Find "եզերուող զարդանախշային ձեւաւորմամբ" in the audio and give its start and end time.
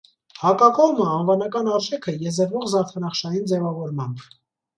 2.23-4.27